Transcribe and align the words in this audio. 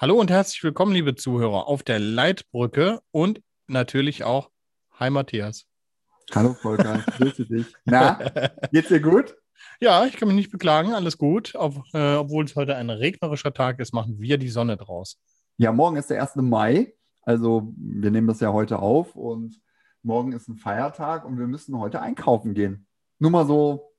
Hallo 0.00 0.14
und 0.14 0.30
herzlich 0.30 0.62
willkommen, 0.62 0.92
liebe 0.92 1.16
Zuhörer, 1.16 1.66
auf 1.66 1.82
der 1.82 1.98
Leitbrücke 1.98 3.00
und 3.10 3.42
natürlich 3.66 4.22
auch 4.22 4.48
Hi 4.92 5.10
Matthias. 5.10 5.66
Hallo 6.32 6.54
Volker, 6.54 7.02
grüße 7.16 7.46
dich. 7.46 7.66
Na, 7.84 8.12
geht's 8.70 8.90
dir 8.90 9.00
gut? 9.00 9.34
Ja, 9.80 10.06
ich 10.06 10.16
kann 10.16 10.28
mich 10.28 10.36
nicht 10.36 10.52
beklagen, 10.52 10.94
alles 10.94 11.18
gut. 11.18 11.56
Ob, 11.56 11.82
äh, 11.94 12.14
obwohl 12.14 12.44
es 12.44 12.54
heute 12.54 12.76
ein 12.76 12.90
regnerischer 12.90 13.52
Tag 13.52 13.80
ist, 13.80 13.92
machen 13.92 14.20
wir 14.20 14.38
die 14.38 14.50
Sonne 14.50 14.76
draus. 14.76 15.18
Ja, 15.56 15.72
morgen 15.72 15.96
ist 15.96 16.10
der 16.10 16.22
1. 16.22 16.36
Mai. 16.36 16.94
Also 17.22 17.74
wir 17.76 18.12
nehmen 18.12 18.28
das 18.28 18.38
ja 18.38 18.52
heute 18.52 18.78
auf 18.78 19.16
und 19.16 19.60
morgen 20.04 20.30
ist 20.30 20.46
ein 20.46 20.58
Feiertag 20.58 21.24
und 21.24 21.40
wir 21.40 21.48
müssen 21.48 21.76
heute 21.76 22.00
einkaufen 22.00 22.54
gehen. 22.54 22.86
Nur 23.18 23.32
mal 23.32 23.46
so, 23.46 23.96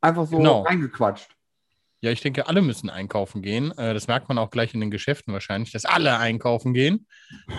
einfach 0.00 0.26
so 0.26 0.38
genau. 0.38 0.62
reingequatscht. 0.62 1.35
Ja, 2.06 2.12
ich 2.12 2.20
denke, 2.20 2.46
alle 2.46 2.62
müssen 2.62 2.88
einkaufen 2.88 3.42
gehen. 3.42 3.76
Äh, 3.76 3.92
das 3.92 4.06
merkt 4.06 4.28
man 4.28 4.38
auch 4.38 4.50
gleich 4.50 4.72
in 4.74 4.80
den 4.80 4.92
Geschäften 4.92 5.32
wahrscheinlich, 5.32 5.72
dass 5.72 5.84
alle 5.84 6.18
einkaufen 6.18 6.72
gehen. 6.72 7.08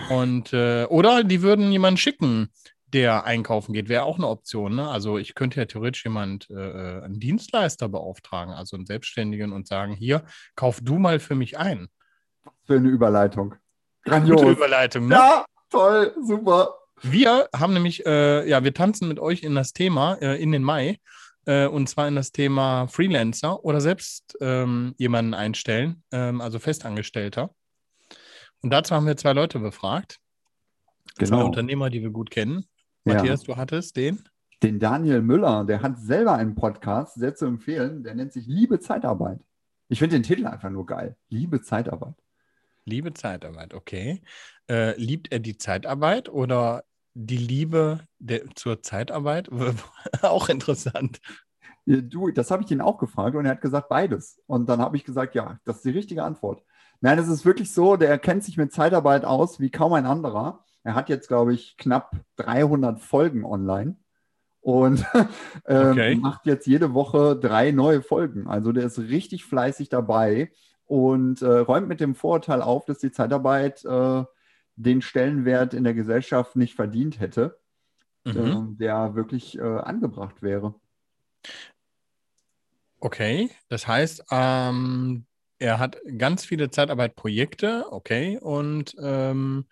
Und 0.08 0.54
äh, 0.54 0.86
oder 0.86 1.22
die 1.22 1.42
würden 1.42 1.70
jemanden 1.70 1.98
schicken, 1.98 2.48
der 2.86 3.24
einkaufen 3.24 3.74
geht, 3.74 3.90
wäre 3.90 4.04
auch 4.04 4.16
eine 4.16 4.26
Option. 4.26 4.76
Ne? 4.76 4.88
Also 4.88 5.18
ich 5.18 5.34
könnte 5.34 5.60
ja 5.60 5.66
theoretisch 5.66 6.04
jemand, 6.04 6.48
äh, 6.48 6.54
äh, 6.54 7.02
einen 7.04 7.20
Dienstleister 7.20 7.90
beauftragen, 7.90 8.54
also 8.54 8.76
einen 8.76 8.86
Selbstständigen 8.86 9.52
und 9.52 9.66
sagen, 9.66 9.92
hier, 9.92 10.24
kauf 10.56 10.80
du 10.82 10.98
mal 10.98 11.18
für 11.18 11.34
mich 11.34 11.58
ein. 11.58 11.88
Was 12.44 12.54
für 12.64 12.76
eine 12.76 12.88
Überleitung. 12.88 13.54
Grandios. 14.04 14.40
Gute 14.40 14.52
Überleitung, 14.52 15.08
ne? 15.08 15.14
Ja, 15.14 15.44
toll, 15.68 16.14
super. 16.22 16.74
Wir 17.02 17.50
haben 17.54 17.74
nämlich, 17.74 18.06
äh, 18.06 18.48
ja, 18.48 18.64
wir 18.64 18.72
tanzen 18.72 19.08
mit 19.08 19.18
euch 19.20 19.42
in 19.42 19.54
das 19.54 19.74
Thema, 19.74 20.14
äh, 20.14 20.42
in 20.42 20.52
den 20.52 20.62
Mai 20.62 20.98
äh, 21.48 21.66
und 21.66 21.88
zwar 21.88 22.06
in 22.06 22.14
das 22.14 22.30
Thema 22.30 22.86
Freelancer 22.88 23.64
oder 23.64 23.80
selbst 23.80 24.36
ähm, 24.40 24.94
jemanden 24.98 25.32
einstellen, 25.32 26.02
ähm, 26.12 26.42
also 26.42 26.58
Festangestellter. 26.58 27.54
Und 28.60 28.70
dazu 28.70 28.94
haben 28.94 29.06
wir 29.06 29.16
zwei 29.16 29.32
Leute 29.32 29.58
befragt. 29.58 30.18
Genau. 31.16 31.38
Zwei 31.38 31.44
Unternehmer, 31.44 31.88
die 31.88 32.02
wir 32.02 32.10
gut 32.10 32.30
kennen. 32.30 32.66
Matthias, 33.04 33.46
ja. 33.46 33.54
du 33.54 33.56
hattest 33.56 33.96
den? 33.96 34.28
Den 34.62 34.78
Daniel 34.78 35.22
Müller, 35.22 35.64
der 35.64 35.80
hat 35.80 35.98
selber 35.98 36.34
einen 36.34 36.54
Podcast, 36.54 37.14
sehr 37.14 37.34
zu 37.34 37.46
empfehlen, 37.46 38.02
der 38.02 38.14
nennt 38.14 38.32
sich 38.32 38.46
Liebe 38.46 38.78
Zeitarbeit. 38.78 39.38
Ich 39.88 40.00
finde 40.00 40.16
den 40.16 40.24
Titel 40.24 40.46
einfach 40.46 40.68
nur 40.68 40.84
geil. 40.84 41.16
Liebe 41.30 41.62
Zeitarbeit. 41.62 42.14
Liebe 42.84 43.14
Zeitarbeit, 43.14 43.72
okay. 43.72 44.22
Äh, 44.68 45.00
liebt 45.00 45.32
er 45.32 45.38
die 45.38 45.56
Zeitarbeit 45.56 46.28
oder 46.28 46.84
die 47.14 47.36
Liebe 47.38 48.00
der, 48.18 48.50
zur 48.54 48.82
Zeitarbeit? 48.82 49.48
auch 50.22 50.48
interessant. 50.50 51.20
Du, 51.88 52.30
das 52.30 52.50
habe 52.50 52.62
ich 52.62 52.70
ihn 52.70 52.82
auch 52.82 52.98
gefragt 52.98 53.34
und 53.34 53.46
er 53.46 53.52
hat 53.52 53.62
gesagt 53.62 53.88
beides. 53.88 54.42
Und 54.46 54.68
dann 54.68 54.80
habe 54.80 54.96
ich 54.96 55.04
gesagt, 55.04 55.34
ja, 55.34 55.58
das 55.64 55.76
ist 55.76 55.84
die 55.86 55.90
richtige 55.90 56.22
Antwort. 56.22 56.62
Nein, 57.00 57.18
es 57.18 57.28
ist 57.28 57.46
wirklich 57.46 57.72
so, 57.72 57.96
der 57.96 58.18
kennt 58.18 58.44
sich 58.44 58.58
mit 58.58 58.72
Zeitarbeit 58.72 59.24
aus 59.24 59.58
wie 59.58 59.70
kaum 59.70 59.94
ein 59.94 60.04
anderer. 60.04 60.64
Er 60.82 60.94
hat 60.94 61.08
jetzt, 61.08 61.28
glaube 61.28 61.54
ich, 61.54 61.76
knapp 61.78 62.12
300 62.36 63.00
Folgen 63.00 63.44
online 63.44 63.96
und 64.60 65.02
ähm, 65.66 65.92
okay. 65.92 66.14
macht 66.16 66.44
jetzt 66.44 66.66
jede 66.66 66.92
Woche 66.92 67.36
drei 67.36 67.70
neue 67.70 68.02
Folgen. 68.02 68.48
Also 68.48 68.72
der 68.72 68.84
ist 68.84 68.98
richtig 68.98 69.44
fleißig 69.46 69.88
dabei 69.88 70.50
und 70.84 71.40
äh, 71.40 71.58
räumt 71.58 71.88
mit 71.88 72.00
dem 72.00 72.14
Vorurteil 72.14 72.60
auf, 72.60 72.84
dass 72.84 72.98
die 72.98 73.12
Zeitarbeit 73.12 73.82
äh, 73.86 74.24
den 74.76 75.00
Stellenwert 75.00 75.72
in 75.72 75.84
der 75.84 75.94
Gesellschaft 75.94 76.54
nicht 76.54 76.74
verdient 76.74 77.18
hätte, 77.18 77.58
mhm. 78.24 78.74
äh, 78.74 78.78
der 78.78 79.14
wirklich 79.14 79.58
äh, 79.58 79.62
angebracht 79.62 80.42
wäre. 80.42 80.74
Okay, 83.00 83.50
das 83.68 83.86
heißt, 83.86 84.24
ähm, 84.30 85.26
er 85.58 85.78
hat 85.78 85.98
ganz 86.16 86.44
viele 86.44 86.70
Zeitarbeitprojekte, 86.70 87.86
okay, 87.90 88.38
und 88.38 88.94
ähm, 89.00 89.66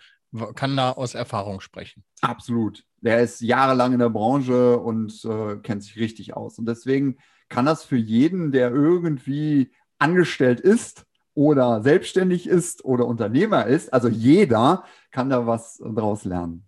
kann 0.54 0.76
da 0.76 0.92
aus 0.92 1.14
Erfahrung 1.14 1.60
sprechen. 1.60 2.04
Absolut. 2.20 2.84
Der 3.00 3.20
ist 3.20 3.40
jahrelang 3.40 3.92
in 3.92 3.98
der 4.00 4.10
Branche 4.10 4.78
und 4.78 5.24
äh, 5.24 5.56
kennt 5.56 5.84
sich 5.84 5.96
richtig 5.96 6.36
aus. 6.36 6.58
Und 6.58 6.66
deswegen 6.66 7.16
kann 7.48 7.66
das 7.66 7.84
für 7.84 7.96
jeden, 7.96 8.52
der 8.52 8.70
irgendwie 8.70 9.72
angestellt 9.98 10.60
ist 10.60 11.06
oder 11.34 11.82
selbstständig 11.82 12.46
ist 12.46 12.84
oder 12.84 13.06
Unternehmer 13.06 13.66
ist, 13.66 13.92
also 13.92 14.08
jeder 14.08 14.84
kann 15.10 15.30
da 15.30 15.46
was 15.46 15.78
draus 15.78 16.24
lernen. 16.24 16.66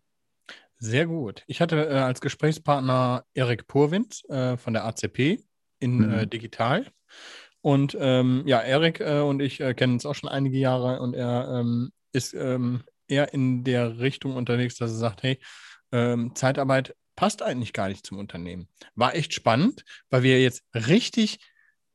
Sehr 0.77 1.07
gut. 1.07 1.43
Ich 1.47 1.61
hatte 1.61 1.89
äh, 1.89 1.99
als 1.99 2.21
Gesprächspartner 2.21 3.25
Erik 3.35 3.67
Purwind 3.67 4.23
äh, 4.29 4.57
von 4.57 4.75
der 4.75 4.85
ACP 4.85 5.43
in 5.81 5.99
mhm. 5.99 6.11
äh, 6.11 6.27
Digital. 6.27 6.87
Und 7.61 7.97
ähm, 8.01 8.45
ja, 8.47 8.61
Erik 8.61 9.01
äh, 9.01 9.21
und 9.21 9.41
ich 9.41 9.61
äh, 9.61 9.75
kennen 9.75 9.95
uns 9.95 10.07
auch 10.07 10.15
schon 10.15 10.29
einige 10.29 10.59
Jahre 10.59 11.01
und 11.01 11.15
er 11.15 11.61
ähm, 11.61 11.93
ist 12.13 12.35
ähm, 12.35 12.83
eher 13.09 13.33
in 13.35 13.65
der 13.65 13.99
Richtung 13.99 14.37
unterwegs, 14.37 14.77
dass 14.77 14.93
er 14.93 14.97
sagt, 14.97 15.23
hey, 15.23 15.39
ähm, 15.93 16.35
Zeitarbeit 16.35 16.95
passt 17.17 17.43
eigentlich 17.43 17.73
gar 17.73 17.89
nicht 17.89 18.07
zum 18.07 18.19
Unternehmen. 18.19 18.69
War 18.95 19.15
echt 19.15 19.35
spannend, 19.35 19.85
weil 20.11 20.23
wir 20.23 20.41
jetzt 20.41 20.63
richtig 20.73 21.39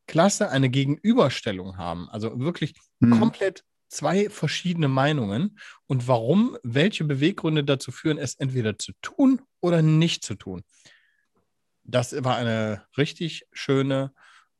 klasse 0.06 0.50
eine 0.50 0.70
Gegenüberstellung 0.70 1.78
haben. 1.78 2.10
Also 2.10 2.40
wirklich 2.40 2.74
mhm. 3.00 3.20
komplett 3.20 3.64
zwei 3.88 4.30
verschiedene 4.30 4.88
Meinungen 4.88 5.60
und 5.88 6.08
warum, 6.08 6.58
welche 6.64 7.04
Beweggründe 7.04 7.64
dazu 7.64 7.92
führen, 7.92 8.18
es 8.18 8.36
entweder 8.36 8.78
zu 8.78 8.92
tun 9.02 9.42
oder 9.62 9.82
nicht 9.82 10.26
zu 10.26 10.36
tun. 10.36 10.64
Das 11.84 12.24
war 12.24 12.38
eine 12.38 12.84
richtig 12.98 13.48
schöne, 13.52 14.14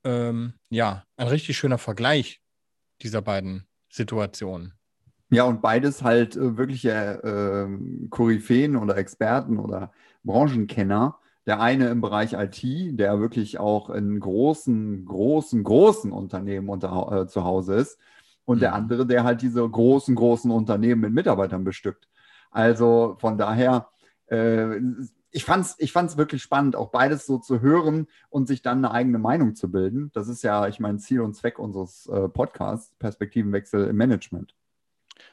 ähm, 0.04 0.54
ja, 0.70 1.04
ein 1.18 1.28
richtig 1.28 1.58
schöner 1.58 1.78
Vergleich 1.78 2.42
dieser 3.02 3.22
beiden 3.22 3.66
Situationen. 3.90 4.74
Ja, 5.30 5.46
und 5.46 5.62
beides 5.62 6.04
halt 6.04 6.36
äh, 6.36 6.58
wirkliche 6.58 6.92
äh, 6.92 8.08
Koryphäen 8.10 8.76
oder 8.76 8.98
Experten 8.98 9.58
oder 9.58 9.92
Branchenkenner. 10.24 11.18
Der 11.46 11.60
eine 11.60 11.88
im 11.90 12.02
Bereich 12.02 12.34
IT, 12.34 13.00
der 13.00 13.20
wirklich 13.20 13.60
auch 13.60 13.90
in 13.90 14.20
großen, 14.20 15.06
großen, 15.06 15.64
großen 15.64 16.12
Unternehmen 16.12 16.70
unter, 16.70 17.24
äh, 17.24 17.28
zu 17.28 17.44
Hause 17.44 17.76
ist. 17.76 17.98
Und 18.46 18.58
mhm. 18.58 18.62
der 18.62 18.76
andere, 18.76 19.06
der 19.08 19.24
halt 19.24 19.42
diese 19.42 19.68
großen, 19.68 20.16
großen 20.16 20.52
Unternehmen 20.52 21.02
mit 21.02 21.14
Mitarbeitern 21.14 21.64
bestückt. 21.64 22.08
Also 22.52 23.18
von 23.20 23.38
daher, 23.38 23.90
äh, 24.28 24.80
ich 25.34 25.44
fand 25.44 25.66
es 25.66 25.76
ich 25.80 25.92
fand's 25.92 26.16
wirklich 26.16 26.42
spannend, 26.42 26.76
auch 26.76 26.92
beides 26.92 27.26
so 27.26 27.40
zu 27.40 27.60
hören 27.60 28.08
und 28.30 28.48
sich 28.48 28.62
dann 28.62 28.78
eine 28.78 28.92
eigene 28.92 29.18
Meinung 29.18 29.56
zu 29.56 29.70
bilden. 29.70 30.12
Das 30.14 30.28
ist 30.28 30.44
ja, 30.44 30.68
ich 30.68 30.80
meine, 30.80 31.00
Ziel 31.00 31.22
und 31.22 31.36
Zweck 31.36 31.60
unseres 31.60 32.08
äh, 32.08 32.30
Podcasts, 32.30 32.96
Perspektivenwechsel 33.00 33.88
im 33.88 33.96
Management. 33.98 34.56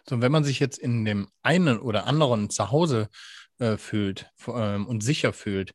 So, 0.09 0.21
wenn 0.21 0.33
man 0.33 0.45
sich 0.45 0.59
jetzt 0.59 0.79
in 0.79 1.05
dem 1.05 1.29
einen 1.43 1.79
oder 1.79 2.07
anderen 2.07 2.49
zu 2.51 2.71
Hause 2.71 3.09
äh, 3.59 3.77
fühlt 3.77 4.31
äh, 4.47 4.77
und 4.77 5.03
sicher 5.03 5.33
fühlt, 5.33 5.73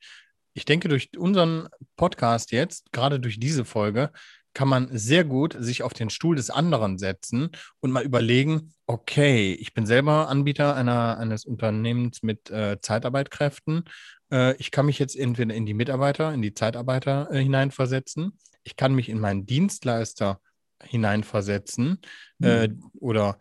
ich 0.53 0.65
denke, 0.65 0.87
durch 0.87 1.15
unseren 1.17 1.67
Podcast 1.95 2.51
jetzt, 2.51 2.91
gerade 2.91 3.19
durch 3.19 3.39
diese 3.39 3.65
Folge, 3.65 4.11
kann 4.55 4.67
man 4.67 4.87
sehr 4.97 5.23
gut 5.25 5.55
sich 5.59 5.83
auf 5.83 5.93
den 5.93 6.09
Stuhl 6.09 6.35
des 6.35 6.49
anderen 6.49 6.97
setzen 6.97 7.49
und 7.81 7.91
mal 7.91 8.03
überlegen, 8.03 8.73
okay, 8.87 9.53
ich 9.53 9.73
bin 9.73 9.85
selber 9.85 10.29
Anbieter 10.29 10.75
einer, 10.75 11.17
eines 11.19 11.45
Unternehmens 11.45 12.23
mit 12.23 12.49
äh, 12.49 12.79
Zeitarbeitkräften. 12.81 13.83
Äh, 14.31 14.55
ich 14.55 14.71
kann 14.71 14.87
mich 14.87 14.97
jetzt 14.97 15.15
entweder 15.15 15.53
in 15.53 15.65
die 15.65 15.73
Mitarbeiter, 15.73 16.33
in 16.33 16.41
die 16.41 16.53
Zeitarbeiter 16.53 17.29
äh, 17.31 17.43
hineinversetzen. 17.43 18.39
Ich 18.63 18.77
kann 18.77 18.95
mich 18.95 19.09
in 19.09 19.19
meinen 19.19 19.45
Dienstleister 19.45 20.39
hineinversetzen 20.83 21.99
mhm. 22.39 22.83
oder 22.99 23.39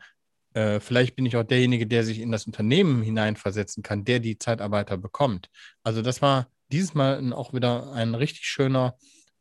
äh, 0.55 0.79
vielleicht 0.81 1.17
bin 1.17 1.27
ich 1.27 1.37
auch 1.37 1.43
derjenige, 1.43 1.87
der 1.87 2.05
sich 2.05 2.21
in 2.21 2.31
das 2.31 2.47
Unternehmen 2.47 3.03
hineinversetzen 3.03 3.83
kann, 3.83 4.05
der 4.05 4.21
die 4.21 4.39
Zeitarbeiter 4.39 4.97
bekommt. 4.97 5.49
Also 5.83 6.01
das 6.01 6.23
war 6.23 6.49
dieses 6.71 6.95
Mal 6.95 7.33
auch 7.33 7.53
wieder 7.53 7.93
ein 7.93 8.15
richtig 8.15 8.47
schöner 8.47 8.97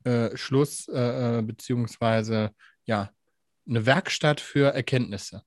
äh, 0.06 0.36
Schluss, 0.36 0.88
äh, 0.88 1.40
äh, 1.40 1.42
beziehungsweise 1.42 2.52
ja, 2.86 3.10
eine 3.68 3.86
Werkstatt 3.86 4.42
für 4.42 4.74
Erkenntnisse. 4.74 5.44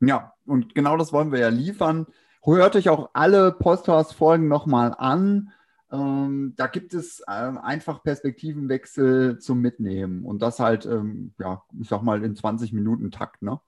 Ja, 0.00 0.34
und 0.46 0.74
genau 0.74 0.96
das 0.96 1.12
wollen 1.12 1.32
wir 1.32 1.38
ja 1.38 1.48
liefern. 1.48 2.06
Hört 2.42 2.74
euch 2.74 2.88
auch 2.88 3.10
alle 3.12 3.52
Podcast-Folgen 3.52 4.48
nochmal 4.48 4.94
an. 4.98 5.52
Ähm, 5.92 6.54
da 6.56 6.66
gibt 6.66 6.94
es 6.94 7.22
ähm, 7.30 7.58
einfach 7.58 8.02
Perspektivenwechsel 8.02 9.38
zum 9.38 9.60
Mitnehmen 9.60 10.24
und 10.24 10.40
das 10.40 10.58
halt, 10.58 10.86
ähm, 10.86 11.34
ja, 11.38 11.62
ich 11.80 11.88
sag 11.88 12.02
mal 12.02 12.24
in 12.24 12.34
20 12.34 12.72
Minuten 12.72 13.10
Takt, 13.10 13.42
ne? 13.42 13.60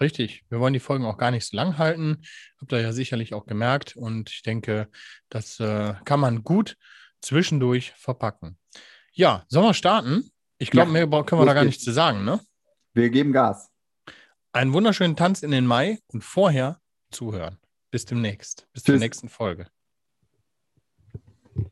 Richtig. 0.00 0.44
Wir 0.48 0.58
wollen 0.58 0.72
die 0.72 0.80
Folgen 0.80 1.04
auch 1.04 1.18
gar 1.18 1.30
nicht 1.30 1.46
so 1.46 1.56
lang 1.56 1.78
halten. 1.78 2.22
Habt 2.60 2.72
ihr 2.72 2.80
ja 2.80 2.92
sicherlich 2.92 3.34
auch 3.34 3.46
gemerkt. 3.46 3.96
Und 3.96 4.30
ich 4.30 4.42
denke, 4.42 4.88
das 5.28 5.60
äh, 5.60 5.94
kann 6.04 6.18
man 6.18 6.44
gut 6.44 6.76
zwischendurch 7.20 7.92
verpacken. 7.96 8.58
Ja, 9.14 9.44
sollen 9.48 9.66
wir 9.66 9.74
starten? 9.74 10.30
Ich 10.58 10.70
glaube, 10.70 10.88
ja, 10.88 11.06
mehr 11.06 11.24
können 11.24 11.40
wir 11.40 11.46
da 11.46 11.54
gar 11.54 11.64
nichts 11.64 11.84
zu 11.84 11.92
sagen, 11.92 12.24
ne? 12.24 12.40
Wir 12.94 13.10
geben 13.10 13.32
Gas. 13.32 13.70
Einen 14.52 14.72
wunderschönen 14.72 15.16
Tanz 15.16 15.42
in 15.42 15.50
den 15.50 15.66
Mai 15.66 15.98
und 16.06 16.22
vorher 16.22 16.80
zuhören. 17.10 17.58
Bis 17.90 18.06
demnächst. 18.06 18.66
Bis 18.72 18.84
Tschüss. 18.84 18.94
zur 18.94 18.98
nächsten 18.98 19.28
Folge. 19.28 19.68